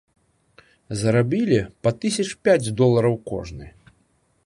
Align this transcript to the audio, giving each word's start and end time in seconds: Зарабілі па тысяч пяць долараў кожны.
Зарабілі 1.01 1.59
па 1.83 1.89
тысяч 2.05 2.27
пяць 2.49 2.73
долараў 2.83 3.15
кожны. 3.33 3.73